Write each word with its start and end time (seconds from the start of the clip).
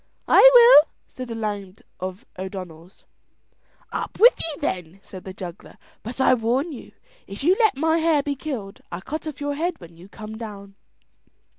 "I 0.27 0.49
will," 0.55 0.89
said 1.07 1.29
a 1.29 1.35
lad 1.35 1.83
of 1.99 2.25
O'Donnell's. 2.39 3.05
"Up 3.91 4.17
with 4.19 4.33
you 4.41 4.59
then," 4.59 4.99
said 5.03 5.25
the 5.25 5.31
juggler; 5.33 5.77
"but 6.01 6.19
I 6.19 6.33
warn 6.33 6.71
you 6.71 6.93
if 7.27 7.43
you 7.43 7.55
let 7.59 7.77
my 7.77 7.99
hare 7.99 8.23
be 8.23 8.33
killed 8.35 8.81
I'll 8.91 9.01
cut 9.03 9.27
off 9.27 9.39
your 9.39 9.53
head 9.53 9.79
when 9.79 9.97
you 9.97 10.09
come 10.09 10.39
down." 10.39 10.73